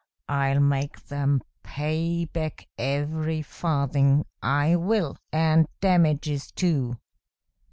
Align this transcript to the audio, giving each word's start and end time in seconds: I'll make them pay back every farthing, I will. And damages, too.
I'll 0.29 0.59
make 0.59 0.99
them 1.05 1.41
pay 1.61 2.25
back 2.25 2.67
every 2.75 3.43
farthing, 3.43 4.25
I 4.41 4.75
will. 4.75 5.15
And 5.31 5.67
damages, 5.79 6.51
too. 6.51 6.97